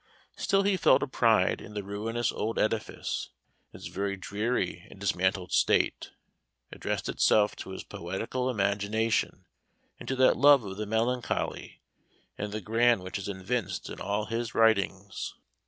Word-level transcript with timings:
Still 0.35 0.63
he 0.63 0.77
felt 0.77 1.03
a 1.03 1.07
pride 1.07 1.61
in 1.61 1.75
the 1.75 1.83
ruinous 1.83 2.31
old 2.31 2.57
edifice; 2.57 3.29
its 3.71 3.85
very 3.85 4.17
dreary 4.17 4.87
and 4.89 4.99
dismantled 4.99 5.51
state, 5.51 6.09
addressed 6.71 7.07
itself 7.07 7.55
to 7.57 7.69
his 7.69 7.83
poetical 7.83 8.49
imagination, 8.49 9.45
and 9.99 10.07
to 10.07 10.15
that 10.15 10.37
love 10.37 10.63
of 10.65 10.77
the 10.77 10.87
melancholy 10.87 11.83
and 12.35 12.51
the 12.51 12.61
grand 12.61 13.03
which 13.03 13.19
is 13.19 13.27
evinced 13.29 13.91
in 13.91 14.01
all 14.01 14.25
his 14.25 14.55
writings. 14.55 15.35